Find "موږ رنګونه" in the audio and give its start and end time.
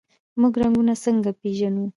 0.39-0.93